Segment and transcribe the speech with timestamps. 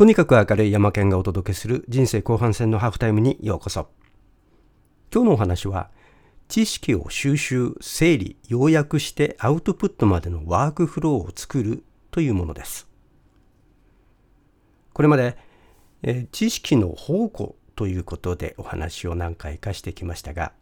[0.00, 3.90] とにかく明るい山県がお届けする人生後半戦のハーフタイムにようこそ。
[5.12, 5.90] 今日のお話は、
[6.48, 12.88] 知識を収集、整理、要約してアウトプットまでのワークフローを作るというものです。
[14.94, 15.36] これまで、
[16.02, 20.54] え知識の宝庫ということでお話を何回かしてきましたが、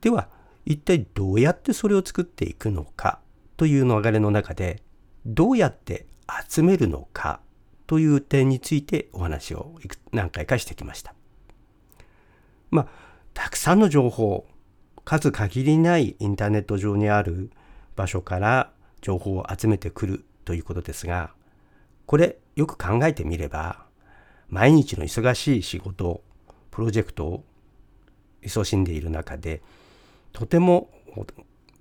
[0.00, 0.30] では、
[0.66, 3.20] 一体どうやってそれを作っていくのか
[3.56, 4.82] という流れの中で、
[5.24, 6.06] どうやって
[6.48, 7.38] 集めるのか
[7.90, 9.74] という点についてお話を
[10.12, 11.12] 何回かしてきました。
[12.70, 12.88] まあ、
[13.34, 14.46] たくさんの情報、
[15.04, 17.50] 数限りないインターネット上にある
[17.96, 21.32] 場所から情報を集めてくるということですが、
[22.06, 23.86] これよく考えてみれば、
[24.48, 26.22] 毎日の忙しい仕事、
[26.70, 27.44] プロジェクトを
[28.46, 29.62] 勤しんでいる中で、
[30.32, 30.92] とても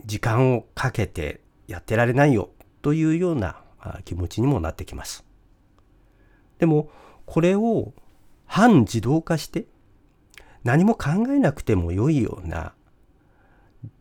[0.06, 2.50] 時間をかけてやってられないよ
[2.82, 3.62] というような
[4.06, 5.29] 気持ちにもなってきます。
[6.60, 6.90] でも
[7.26, 7.94] これを
[8.46, 9.66] 半自動化して
[10.64, 12.74] 何も考えなくても良いような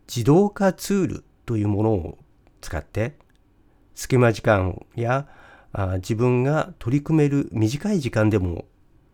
[0.07, 2.17] 自動化ツールというものを
[2.61, 3.15] 使って
[3.95, 5.27] 隙間時間や
[5.71, 8.65] あ自分が取り組める短い時間でも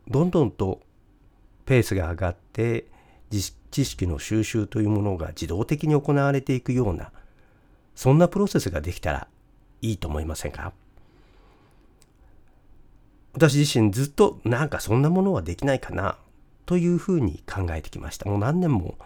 [0.07, 0.81] どんどんと
[1.65, 2.85] ペースが上がって
[3.29, 7.11] 知識の収集というものが自動的に行われていくような
[7.93, 9.27] そんなプロセスができたら
[9.81, 10.73] いいと思いませんか？
[13.35, 16.17] 私自身ずっとなんかそんなものはできないかな
[16.65, 18.29] というふうに考えてきました。
[18.29, 18.97] もう何年も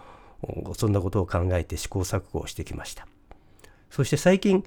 [0.76, 3.08] そんなことを考えて試行錯誤をしてきました。
[3.90, 4.64] そして最近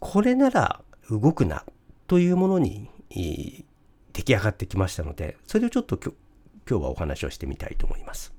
[0.00, 1.64] これなら動くな
[2.08, 6.12] というものに出来上がってきましたのでそれをちょっと今
[6.66, 8.34] 日はお話をしてみたいと思います。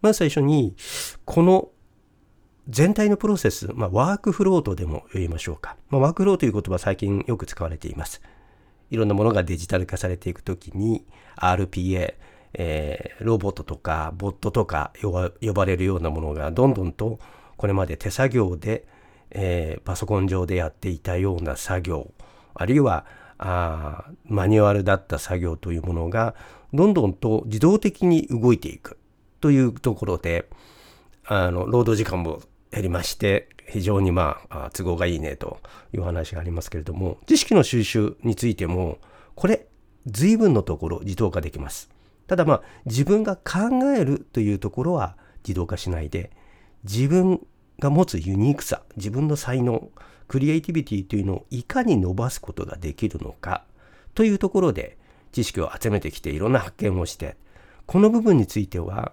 [0.00, 0.74] まず最初に
[1.26, 1.68] この
[2.68, 5.76] 全体のプロセス、まあ、ワークフローとでも言いましょうか。
[5.90, 8.22] まあ、ワークフローという言葉最近よく使われています。
[8.90, 11.04] いろんなものがデジタル化されていくときに
[11.36, 12.14] RPA、
[12.54, 17.18] えー、ロボットとかボットとか呼ばれるようなものがどんどんと
[17.56, 18.86] これまで手作業で、
[19.30, 22.12] えー、パソコン上でやっていたような作業
[22.54, 23.06] あるいは
[23.38, 26.34] あマニュアルだった作業というものが
[26.72, 28.98] どんどんと自動的に動いていく
[29.40, 30.48] というところで
[31.24, 32.40] あの労働時間も
[32.70, 35.58] 減りまして非常にまあ都合がいいねと
[35.92, 38.98] いう話がありますけれども知識の収集についても
[39.34, 39.66] これ
[40.06, 41.90] 随分のところ自動化できます。
[42.26, 45.16] ただまあ自分が考えるというところは
[45.46, 46.30] 自動化しないで
[46.84, 47.40] 自分
[47.78, 49.90] が持つユニークさ自分の才能
[50.28, 53.64] クリエイティビティというのをいかに伸ばすことができるのか
[54.14, 54.98] というところで
[55.30, 57.36] 知識を集めてきていろんな発見をして
[57.86, 59.12] この部分については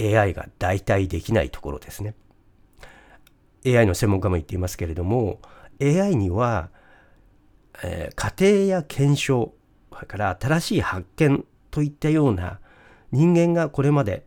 [0.00, 2.14] AI が代替できないところですね。
[3.66, 5.40] AI の専門家も言っていますけれども
[5.80, 6.70] AI には、
[7.82, 9.54] えー、家庭や検証
[9.92, 12.58] それから新しい発見といったような
[13.12, 14.26] 人間がこれまで、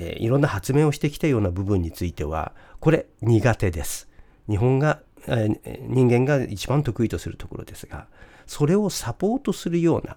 [0.00, 4.08] えー、いろんな発明をしてきたような部分についてはこれ苦手です。
[4.48, 8.08] 日本が、えー、人間が一番得意とするところですが
[8.46, 10.16] それをサポートするような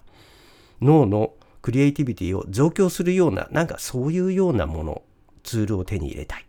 [0.80, 5.02] 脳のクリエイティビティを増強するようななんかそういうようなもの
[5.44, 6.46] ツールを手に入れたい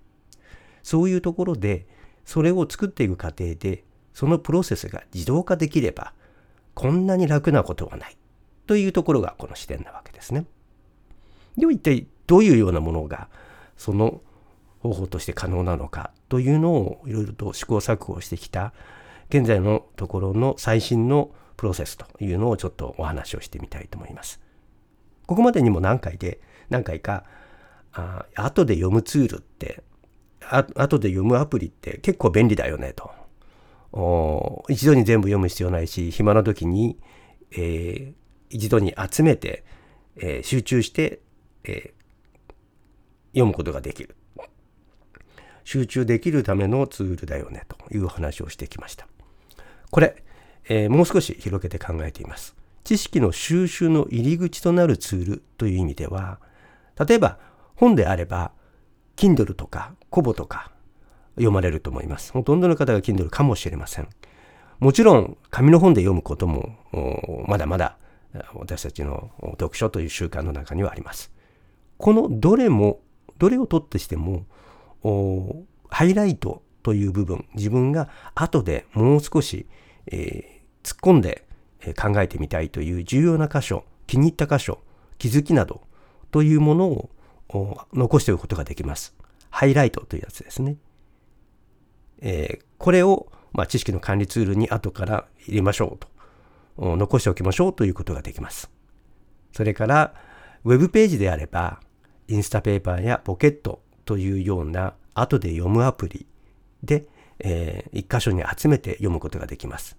[0.82, 1.86] そういうところで
[2.28, 6.14] それを作っていく過程でそのプロセスが自動化できれば
[6.74, 8.18] こんなに楽なことはない
[8.68, 10.46] というところがこの視点なわけですね。
[11.58, 13.30] では一体どういうようなものが
[13.78, 14.22] その
[14.80, 18.74] 方法として可能なのかというのをいろいろと試行錯誤してきた
[19.30, 24.42] 現在のところの最新のプロセスというのをちょっとお話をしてみたいと思います。
[25.26, 27.24] ここまでにも何回で何回か
[27.94, 29.82] あ後で読むツールって
[30.50, 33.12] あ後で読むアプリって結構便利だよねと。
[34.70, 36.98] 一度に全部読む必要ないし、暇な時に、
[37.52, 38.14] えー、
[38.50, 39.64] 一度に集めて、
[40.18, 41.20] えー、集中して、
[41.64, 42.50] えー、
[43.32, 44.16] 読むことができる。
[45.64, 49.08] 集中できるためのツールだよねという話をしてきました。
[49.92, 50.24] これ、
[50.70, 52.56] えもう少し広げて考えています。
[52.84, 56.40] 知識の収集の入り口となるツールという意味では、
[57.06, 57.38] 例えば
[57.76, 58.54] 本であれば
[59.18, 60.72] Kindle とかコボとか
[61.36, 62.32] 読まれると思います。
[62.32, 64.10] ほとんどの方が Kindle かもしれません。
[64.80, 67.98] もちろん紙の本で読むこともまだまだ
[68.54, 71.32] 私たちの読書という習慣の中にはあります。
[71.98, 73.00] このどれも、
[73.38, 74.46] どれをとってしても
[75.90, 79.68] ハイライトという部分、自分が後でもう少し、
[80.08, 81.46] えー、突っ込んで
[82.00, 84.80] 考えてみたいという重要な箇所、気に入った箇所、
[85.18, 85.82] 気づきなど
[86.32, 87.10] というものを
[87.94, 89.16] 残しておくことができます。
[89.58, 90.78] ハイライトというやつですね。
[92.22, 95.98] えー、これを、まあ、知識の管理ツールに後から入れましょう
[96.78, 96.96] と。
[96.96, 98.70] 残しておきましょうということができます。
[99.54, 100.14] それから、
[100.64, 101.80] ウェブページであれば、
[102.28, 106.28] インスタペーパーやポケットというような後で読むアプリ
[106.84, 107.08] で、
[107.40, 109.98] えー、一箇所に集めて読むことができます。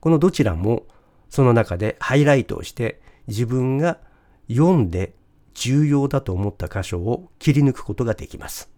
[0.00, 0.88] このどちらも
[1.30, 4.00] その中でハイライトをして自分が
[4.48, 5.14] 読んで
[5.56, 8.70] 重要だと思った箇所を切り抜くことができます。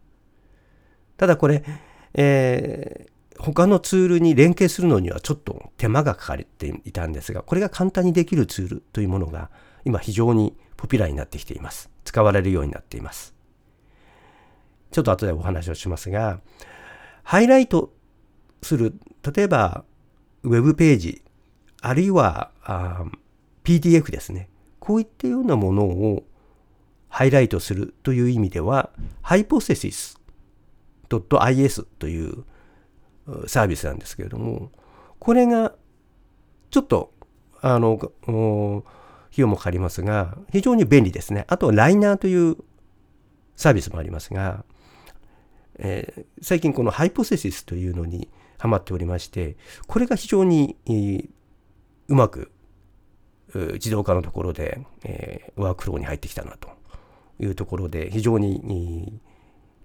[1.17, 1.65] ただこれ、
[2.15, 9.51] えー、他のツールに連携するのにはちょっと手間がかかっていたんですが、これが簡単にできるツールというものが
[9.85, 11.91] 今非常にポピュラーになってきています。
[12.05, 13.35] 使われるようになっています。
[14.93, 16.41] ちょっと後でお話をしますが、
[17.25, 17.93] ハイライト
[18.63, 18.95] する、
[19.35, 19.85] 例えば
[20.45, 21.23] ウェブページ、
[21.81, 22.53] あるいは
[23.65, 24.49] PDF ですね。
[24.79, 26.23] こういったようなものを
[27.09, 28.91] ハイライトするという意味では、
[29.23, 32.45] hypothesis.is という
[33.47, 34.71] サービスなんですけれども、
[35.19, 35.75] これが
[36.71, 37.13] ちょっと、
[37.61, 38.13] あの、費
[39.37, 41.45] 用もかかりますが、非常に便利ですね。
[41.49, 42.57] あとはライナーという
[43.57, 44.65] サービスもありますが、
[45.79, 48.29] えー、最近この Hypothesis というのに
[48.59, 49.57] ハマっておりまして、
[49.87, 51.29] これが非常に、えー、
[52.09, 52.51] うまく
[53.55, 56.69] 自動化のところで、えー、ワークフローに入ってきたなと
[57.41, 59.21] いうところで非常に、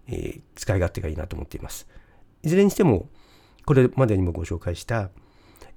[0.07, 1.87] えー、使い勝手がいいなと思っています。
[2.43, 3.09] いずれにしても
[3.65, 5.09] これまでにもご紹介した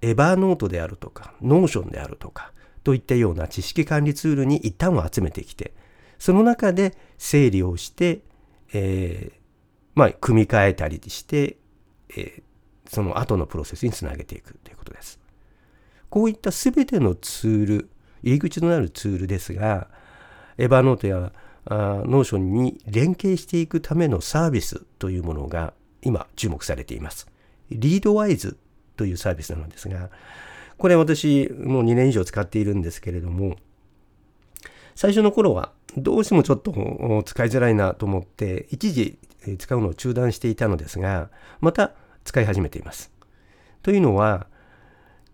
[0.00, 2.52] Evernote であるとか Notion であるとか
[2.82, 5.72] といったような知識管理ツールに一旦を集めてきて
[6.18, 8.20] その中で整理をして、
[8.72, 9.38] えー、
[9.94, 11.56] まあ、組み替えたりして、
[12.10, 12.42] えー、
[12.86, 15.20] その後のプロセスにつなげていくということです。
[16.08, 17.90] こういった全てのツール、
[18.22, 19.88] 入り口となるツールですが、
[20.56, 21.32] Evernote や
[21.68, 25.72] Notion に連携していくためのサービスというものが
[26.02, 27.26] 今注目されています。
[27.70, 28.56] Readwise
[28.96, 30.10] というサービスなんですが、
[30.78, 33.56] これ私もう2年以上使っているんですけれども、
[34.94, 36.72] 最初の頃はどうしてもちょっと
[37.24, 39.18] 使いづらいなと思って、一時
[39.58, 41.30] 使うのを中断していたのですが、
[41.60, 41.92] また
[42.24, 43.10] 使い始めています。
[43.82, 44.46] というのは、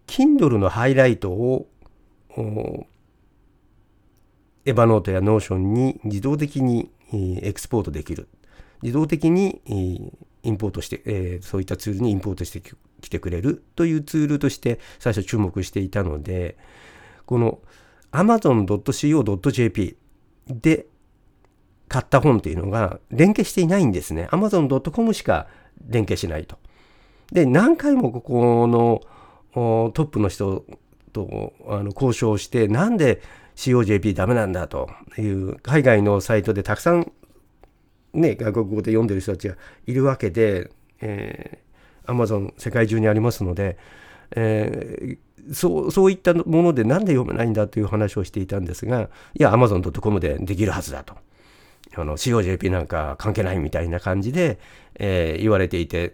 [0.06, 1.67] Kindle のハイライトを
[4.64, 8.29] Evernote や Notion に自動的にエクスポートできる。
[8.82, 9.61] 自動的に
[10.43, 12.62] インポートして、そういったツールにインポートして
[13.00, 16.56] きてくれるというツールとして最初注目していたので、
[17.26, 17.61] この
[18.12, 19.97] amazon.co.jp
[20.49, 20.87] で
[21.88, 24.29] 買った本っていうのが連携していないんですね。
[24.31, 25.47] amazon.com しか
[25.87, 26.59] 連携しないと。
[27.31, 29.00] で、何回もここの
[29.93, 30.64] トップの人
[31.12, 33.23] とあの交渉して、なんで
[33.56, 37.12] COJP ダメなんだという海外のサイトでたくさん
[38.14, 39.56] ね、外国語で読んでる人たちが
[39.87, 40.70] いるわけで、
[41.00, 43.78] えー、Amazon 世界中にありますので、
[44.32, 51.14] えー、そうそういったもので何で読めないんだという話をしていたんですが、いや、Amazon.com でできるはずだと。
[51.94, 54.58] あの COJP なんか関係ないみたいな感じで、
[54.94, 56.12] えー、言われていて、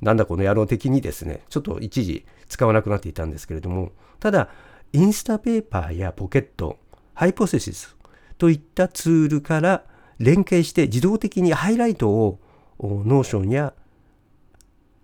[0.00, 4.48] なんだこの野郎的にですね、ちょっと一時使わなくなっていたんですけれども、ただ、
[4.92, 6.78] インスタペーパーやポケット、
[7.14, 7.96] ハイポセシス
[8.38, 9.84] といったツールから
[10.18, 12.38] 連携して自動的にハイライトを
[12.78, 13.74] Notion や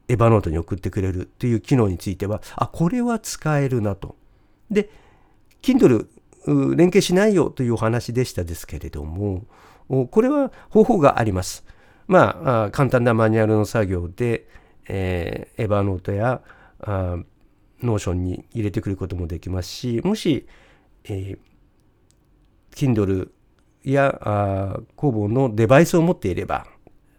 [0.08, 4.16] Evernote に送ってくれるという機能については、あ、これは使えるなと。
[4.70, 4.90] で、
[5.62, 6.06] Kindle
[6.46, 9.44] 連携しないよというお話でしたですけれども、
[9.88, 11.64] これは方法があります。
[12.06, 14.46] まあ、簡単なマニュアルの作業で、
[14.88, 16.42] えー、 Evernote や
[16.80, 17.18] あ
[17.84, 20.46] Notion に入れてくることもできますし、もし、
[21.04, 23.30] えー、Kindle
[23.84, 26.66] やあ工房のデバイスを持っていれば、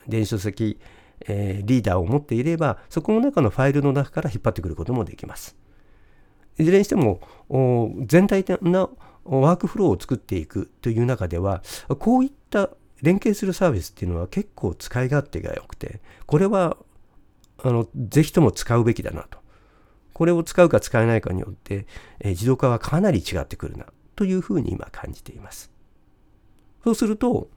[0.07, 0.79] 電子書籍、
[1.27, 5.55] えー、リーダーを持っていれば、そこの中のファイルの中から引っ張ってくることもできます。
[6.57, 7.22] いずれにしても、
[8.05, 8.89] 全体的な
[9.24, 11.63] ワークフローを作っていくという中では、
[12.00, 12.69] こういった
[13.01, 16.77] 連携するサービスっていうのは結構使い勝手が良くて、これは、
[17.63, 19.39] あの、ぜひとも使うべきだなと。
[20.15, 21.88] これを使うか使えないかによって、
[22.22, 25.69] え、自動化はかなり違ってくるな、というふうに今感じています。
[26.86, 27.50] そうすると、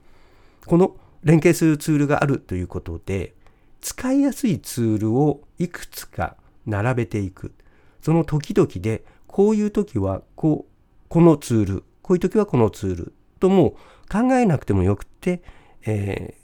[0.65, 3.33] この連携するツールがあるということで、
[3.79, 6.35] 使いやすいツールをいくつか
[6.65, 7.53] 並べていく。
[8.01, 10.69] その時々で、こういう時はこう
[11.07, 13.77] このツール、こういう時はこのツールとも
[14.11, 15.41] 考えなくてもよくて、
[15.85, 16.35] え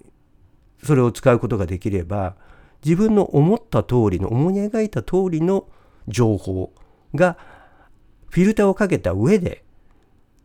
[0.82, 2.38] ー、それを使うことができれば、
[2.86, 5.68] 自分の思った通りの、思い描いた通りの
[6.08, 6.74] 情報
[7.14, 7.38] が
[8.30, 9.64] フィルターをかけた上で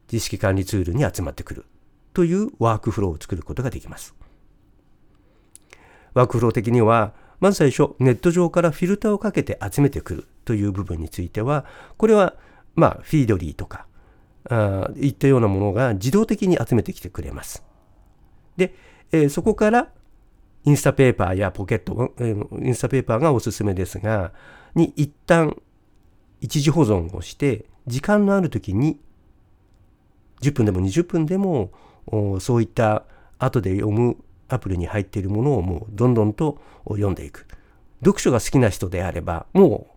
[0.08, 1.66] 知識管理ツールに集まってくる
[2.14, 4.14] というワークフローを作ることができます。
[6.14, 11.64] ワークフロー的には、まず最初、ネット上からフィルターをかけて集めてくるという部分については、
[11.96, 12.34] これは、
[12.74, 13.86] まあ、フィードリーとか、
[14.48, 17.64] あいったようなものが自動的に集めてきてくれます。
[18.56, 18.74] で、
[19.12, 19.88] えー、そこから
[20.64, 24.32] インスタペーパーやポケット、インスタペーパーがおすすめですが、
[24.74, 25.56] に一旦
[26.40, 29.00] 一時保存をして、時間のある時に
[30.42, 31.72] 10分でも20分でも
[32.40, 33.04] そういった
[33.38, 34.16] 後で読む
[34.48, 37.46] アプリに入っているものをもうどんどんと読んでいく。
[38.00, 39.94] 読書が好きな人であれば、も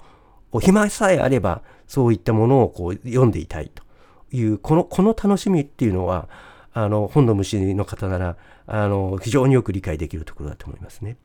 [0.53, 3.83] う暇さえあればそういったものをこう読んでいたいと
[4.31, 6.29] いう、この、この楽しみっていうのは、
[6.73, 11.17] あの、本の虫の方なら、あの、非常によく理解できるところだと思いますね。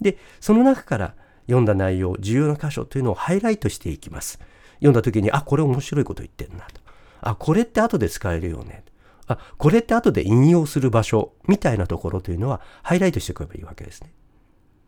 [0.00, 1.14] で、その中から
[1.46, 4.38] 読んだ内容、重要な箇所というのをハイライトしていきます。
[4.74, 6.80] 読んだ時に、あ、これ面白いこと言ってんなと。
[7.20, 8.84] あ、これって後で使えるよね。
[9.26, 14.12] あ、これって後で引用する場所みたいなところというのはハイライトしておけばいいわけですね。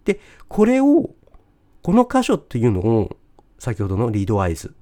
[0.05, 1.11] で、これを、
[1.83, 3.17] この箇所っていうのを、
[3.59, 4.75] 先ほどのリードアイズ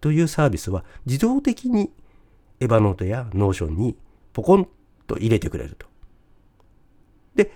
[0.00, 1.90] というサービスは自動的に
[2.60, 3.96] Evernote や Notion に
[4.36, 4.68] ポコン
[5.06, 5.86] と入れてくれると。
[7.36, 7.50] で、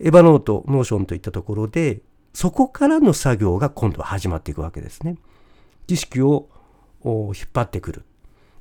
[0.00, 2.02] Evernote、Notion といったところで、
[2.34, 5.18] そこからの作業が今度は始まっていくわけですね。
[5.86, 6.48] 知識を
[7.04, 8.04] 引っ張ってくる。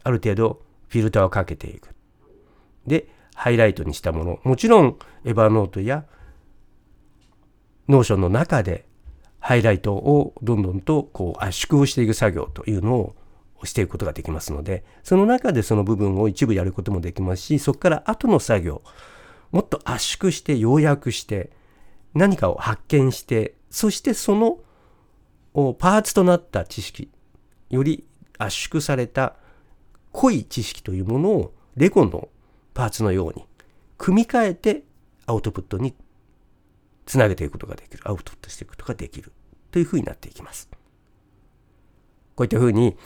[0.04, 1.90] ある程度フィルターをかけていく。
[2.86, 4.40] で、ハイライトにしたもの。
[4.44, 6.06] もちろん、 Evernote や
[7.88, 8.86] Notion の中で
[9.40, 13.16] ハイライトをどんどんとこう圧縮をしていく作業というのを
[13.66, 18.82] していくことができますので、その中でその部分を一部やることもできますし、そこから後の作業、
[19.52, 21.52] もっと圧縮して要約して、
[22.14, 24.60] 何かを発見して、そしてその
[25.74, 27.12] パーツとなった知識、
[27.70, 28.06] より
[28.38, 29.36] 圧縮された
[30.12, 32.30] 濃い知識というものをレゴの
[32.74, 33.46] パーツのように
[33.98, 34.84] 組み替えて
[35.26, 35.94] アウトプットに
[37.06, 38.00] つなげていくことができる。
[38.06, 39.32] アウトプットしていくことができる。
[39.72, 40.70] というふうになっていきます。
[42.36, 42.98] こういったふうに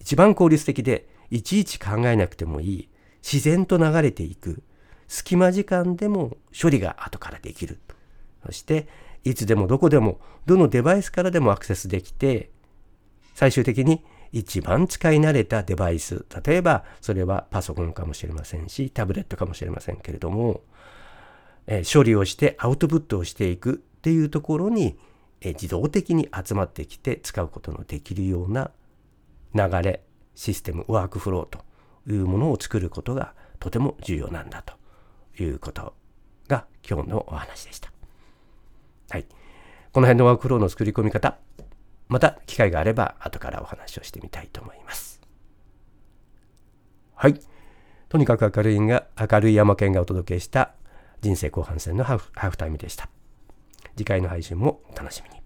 [0.00, 2.88] 一番効率的でいちいち考えなくてもいい
[3.22, 4.62] 自然と流れていく
[5.06, 7.78] 隙間時間でも処理が後からできる。
[8.44, 8.88] そして
[9.24, 12.50] いつでもどこでもどのデバイスからでもアクセスできて
[13.34, 14.02] 最終的に
[14.32, 20.62] 一番使い慣れたデバイス、例えばそれはパソコンかもしれませんし、タブレットかもしれませんけれども、
[21.66, 24.96] え処理をしてアウトプットをしていくっていうところに、
[25.40, 28.70] え自動的に集まってきて使うことのできるような
[29.54, 30.02] 流れ、
[30.34, 31.64] システム、ワークフローと
[32.10, 34.74] いうものを作ることがとても重要なんだと
[35.42, 35.94] いうこと
[36.48, 37.92] が今日のお話でした。
[39.10, 39.26] はい。
[39.92, 41.36] この辺のワークフローの作り込み方、
[42.08, 45.20] また機会があれば後からお話をしてみたいと思います。
[47.14, 47.40] はい。
[48.08, 50.74] とにかく明るいが明るい山県がお届けした
[51.20, 53.08] 人生後半戦のハーフタイムでした。
[53.96, 55.39] 次回の配信もお楽しみに。